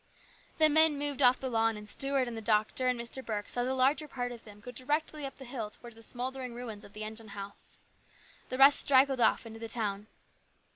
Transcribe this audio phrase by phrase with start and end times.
[0.57, 3.23] The men moved off the lawn, and Stuart and the doctor and Mr.
[3.23, 6.55] Burke saw the larger part of them go directly up the hill towards the smouldering
[6.55, 7.77] ruins of the engine house.
[8.49, 10.07] The rest straggled off into the town.